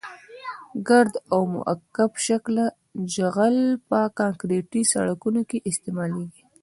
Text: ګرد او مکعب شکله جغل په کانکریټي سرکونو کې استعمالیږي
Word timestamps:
ګرد 0.87 1.13
او 1.33 1.41
مکعب 1.53 2.11
شکله 2.27 2.65
جغل 3.13 3.57
په 3.89 3.99
کانکریټي 4.19 4.81
سرکونو 4.91 5.41
کې 5.49 5.57
استعمالیږي 5.69 6.43